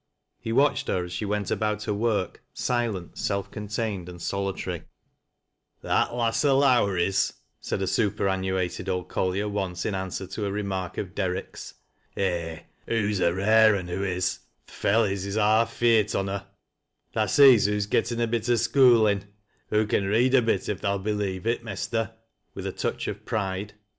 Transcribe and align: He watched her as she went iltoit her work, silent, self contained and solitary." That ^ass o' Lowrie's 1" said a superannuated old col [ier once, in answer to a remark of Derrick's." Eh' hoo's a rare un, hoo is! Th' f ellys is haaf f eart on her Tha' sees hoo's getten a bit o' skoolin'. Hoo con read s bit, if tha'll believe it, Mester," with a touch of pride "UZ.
He 0.39 0.51
watched 0.51 0.87
her 0.87 1.05
as 1.05 1.13
she 1.13 1.25
went 1.25 1.49
iltoit 1.49 1.83
her 1.85 1.93
work, 1.93 2.41
silent, 2.55 3.19
self 3.19 3.51
contained 3.51 4.09
and 4.09 4.19
solitary." 4.19 4.81
That 5.83 6.09
^ass 6.09 6.43
o' 6.43 6.57
Lowrie's 6.57 7.29
1" 7.33 7.37
said 7.61 7.81
a 7.83 7.85
superannuated 7.85 8.89
old 8.89 9.09
col 9.09 9.35
[ier 9.35 9.47
once, 9.47 9.85
in 9.85 9.93
answer 9.93 10.25
to 10.25 10.47
a 10.47 10.51
remark 10.51 10.97
of 10.97 11.13
Derrick's." 11.13 11.75
Eh' 12.17 12.61
hoo's 12.87 13.19
a 13.19 13.31
rare 13.31 13.75
un, 13.75 13.89
hoo 13.89 14.03
is! 14.03 14.39
Th' 14.65 14.69
f 14.71 14.81
ellys 14.85 15.23
is 15.27 15.35
haaf 15.37 15.67
f 15.71 15.81
eart 15.83 16.15
on 16.15 16.29
her 16.29 16.47
Tha' 17.13 17.27
sees 17.27 17.67
hoo's 17.67 17.85
getten 17.85 18.19
a 18.21 18.25
bit 18.25 18.49
o' 18.49 18.53
skoolin'. 18.55 19.25
Hoo 19.69 19.85
con 19.85 20.05
read 20.05 20.33
s 20.33 20.43
bit, 20.43 20.67
if 20.67 20.81
tha'll 20.81 20.97
believe 20.97 21.45
it, 21.45 21.63
Mester," 21.63 22.11
with 22.55 22.65
a 22.65 22.71
touch 22.71 23.07
of 23.07 23.23
pride 23.23 23.73
"UZ. 23.73 23.79